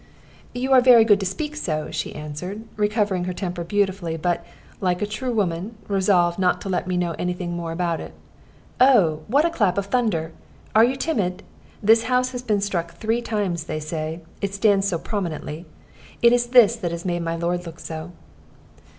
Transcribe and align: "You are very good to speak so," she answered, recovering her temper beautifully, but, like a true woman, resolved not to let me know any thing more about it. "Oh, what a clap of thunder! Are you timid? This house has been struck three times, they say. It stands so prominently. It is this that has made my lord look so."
"You 0.53 0.71
are 0.73 0.81
very 0.81 1.05
good 1.05 1.19
to 1.19 1.27
speak 1.27 1.55
so," 1.55 1.91
she 1.91 2.15
answered, 2.15 2.63
recovering 2.75 3.25
her 3.25 3.33
temper 3.33 3.63
beautifully, 3.63 4.17
but, 4.17 4.43
like 4.79 4.99
a 4.99 5.05
true 5.05 5.31
woman, 5.31 5.75
resolved 5.87 6.39
not 6.39 6.59
to 6.61 6.69
let 6.69 6.87
me 6.87 6.97
know 6.97 7.13
any 7.19 7.33
thing 7.33 7.51
more 7.55 7.71
about 7.71 7.99
it. 8.01 8.11
"Oh, 8.79 9.19
what 9.27 9.45
a 9.45 9.51
clap 9.51 9.77
of 9.77 9.85
thunder! 9.85 10.31
Are 10.73 10.83
you 10.83 10.95
timid? 10.95 11.43
This 11.83 12.05
house 12.05 12.31
has 12.31 12.41
been 12.41 12.61
struck 12.61 12.95
three 12.95 13.21
times, 13.21 13.65
they 13.65 13.79
say. 13.79 14.21
It 14.41 14.55
stands 14.55 14.87
so 14.87 14.97
prominently. 14.97 15.67
It 16.23 16.33
is 16.33 16.47
this 16.47 16.75
that 16.77 16.89
has 16.89 17.05
made 17.05 17.21
my 17.21 17.35
lord 17.35 17.67
look 17.67 17.79
so." 17.79 18.11